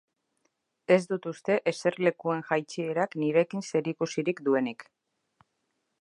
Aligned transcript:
Ez 0.95 0.97
dut 1.11 1.27
uste 1.31 1.57
eserlekuen 1.73 2.41
jaitsierak 2.49 3.15
nirekin 3.25 3.65
zerikusirik 3.73 4.43
duenik. 4.49 4.89